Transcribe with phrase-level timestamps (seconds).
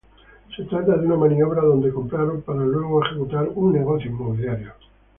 [0.57, 4.73] Se trata de una maniobra donde compraron para luego ejecutar un negocio inmobiliario.